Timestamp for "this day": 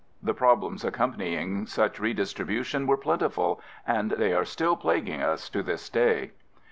5.61-6.31